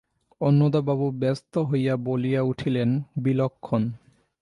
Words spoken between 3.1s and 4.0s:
বিলক্ষণ।